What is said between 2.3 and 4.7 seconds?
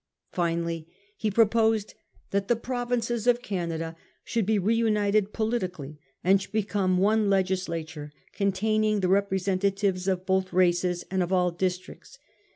that the provinces of Canada should be